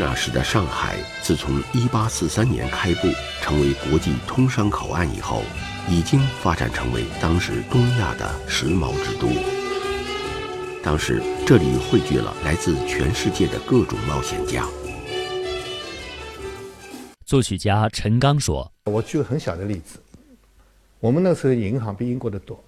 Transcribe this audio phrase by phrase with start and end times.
[0.00, 3.08] 那时的上海，自从1843年开埠，
[3.42, 5.42] 成为国际通商口岸以后，
[5.88, 9.26] 已经发展成为当时东亚的时髦之都。
[10.84, 14.64] 当时这里汇聚了来自全世界的各种冒险家。
[17.26, 19.98] 作曲家陈刚说：“我举个很小的例子，
[21.00, 22.62] 我们那时候银行比英国的多。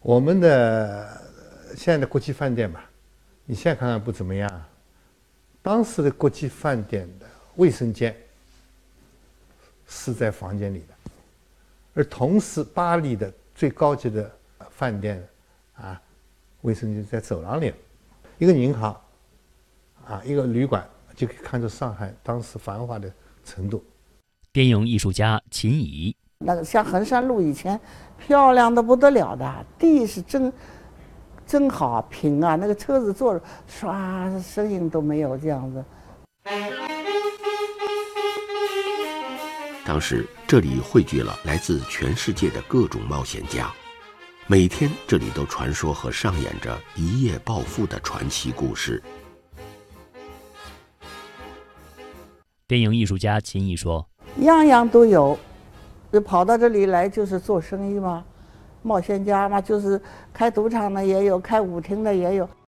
[0.00, 1.20] 我们的
[1.76, 2.88] 现在的国际饭店吧，
[3.44, 4.50] 你现在看看不怎么样。
[5.62, 7.26] 当时的国际饭店的
[7.56, 8.14] 卫生间
[9.86, 10.94] 是在房间里的，
[11.94, 14.30] 而同时巴黎的最高级的
[14.70, 15.26] 饭店
[15.74, 16.00] 啊，
[16.62, 17.72] 卫生间在走廊里。
[18.38, 19.00] 一个银行
[20.04, 23.12] 啊，一个旅馆。”就可以看出上海当时繁华的
[23.44, 23.84] 程度。
[24.50, 27.78] 电影艺术家秦怡，那个像衡山路以前
[28.16, 30.50] 漂亮的不得了的，地是真
[31.52, 35.84] 真好平啊，那个车子坐着唰声音都没有这样子。
[39.84, 43.70] 当时这里汇聚了来自全世界的各种冒险家，
[44.46, 49.02] 每天这里都传说和上演着一夜暴富的传奇故事。
[52.66, 54.08] 电影艺术家秦毅说
[54.40, 55.38] ：“样样都有，
[56.10, 58.24] 就跑到这里来就是做生意嘛，
[58.82, 60.00] 冒险家嘛，就是
[60.32, 62.48] 开赌场的也有，开舞厅的也有。”